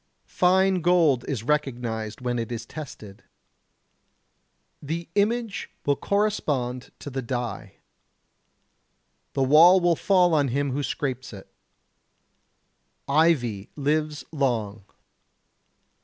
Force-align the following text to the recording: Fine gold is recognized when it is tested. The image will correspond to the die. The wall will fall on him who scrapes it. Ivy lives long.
Fine 0.25 0.81
gold 0.81 1.23
is 1.27 1.43
recognized 1.43 2.21
when 2.21 2.39
it 2.39 2.51
is 2.51 2.65
tested. 2.65 3.23
The 4.81 5.07
image 5.13 5.69
will 5.85 5.95
correspond 5.95 6.89
to 6.97 7.11
the 7.11 7.21
die. 7.21 7.75
The 9.33 9.43
wall 9.43 9.79
will 9.79 9.95
fall 9.95 10.33
on 10.33 10.47
him 10.47 10.71
who 10.71 10.81
scrapes 10.81 11.33
it. 11.33 11.53
Ivy 13.07 13.69
lives 13.77 14.25
long. 14.31 14.85